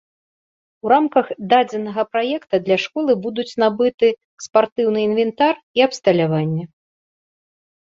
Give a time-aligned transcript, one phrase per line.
[0.85, 4.07] У рамках дадзенага праекта для школы будуць набыты
[4.47, 6.63] спартыўны інвентар і абсталяванне.